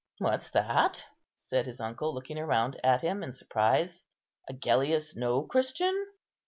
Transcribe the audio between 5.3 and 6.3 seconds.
Christian?"